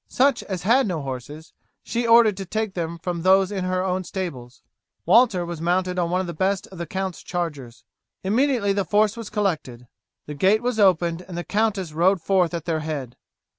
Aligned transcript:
Such 0.09 0.41
as 0.41 0.63
had 0.63 0.87
no 0.87 1.03
horses 1.03 1.53
she 1.83 2.07
ordered 2.07 2.35
to 2.37 2.43
take 2.47 2.73
them 2.73 2.97
from 2.97 3.21
those 3.21 3.51
in 3.51 3.65
her 3.65 3.83
own 3.83 4.03
stables. 4.03 4.63
Walter 5.05 5.45
was 5.45 5.61
mounted 5.61 5.99
on 5.99 6.09
one 6.09 6.19
of 6.19 6.25
the 6.25 6.33
best 6.33 6.65
of 6.69 6.79
the 6.79 6.87
count's 6.87 7.21
chargers. 7.21 7.83
Immediately 8.23 8.73
the 8.73 8.83
force 8.83 9.15
was 9.15 9.29
collected, 9.29 9.87
the 10.25 10.33
gate 10.33 10.63
was 10.63 10.79
opened 10.79 11.21
and 11.27 11.37
the 11.37 11.43
countess 11.43 11.93
rode 11.93 12.19
forth 12.19 12.55
at 12.55 12.65
their 12.65 12.79
head. 12.79 13.15